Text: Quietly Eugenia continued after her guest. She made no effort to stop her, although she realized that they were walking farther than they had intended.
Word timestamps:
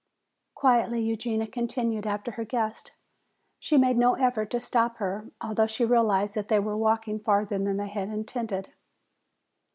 Quietly 0.55 1.03
Eugenia 1.03 1.45
continued 1.45 2.07
after 2.07 2.31
her 2.31 2.43
guest. 2.43 2.93
She 3.59 3.77
made 3.77 3.97
no 3.97 4.15
effort 4.15 4.49
to 4.49 4.59
stop 4.59 4.97
her, 4.97 5.29
although 5.39 5.67
she 5.67 5.85
realized 5.85 6.33
that 6.33 6.47
they 6.47 6.59
were 6.59 6.75
walking 6.75 7.19
farther 7.19 7.59
than 7.59 7.77
they 7.77 7.87
had 7.87 8.09
intended. 8.09 8.73